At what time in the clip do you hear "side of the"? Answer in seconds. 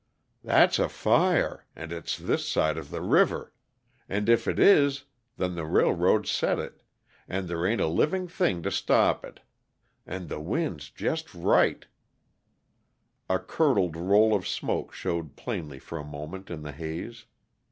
2.49-3.01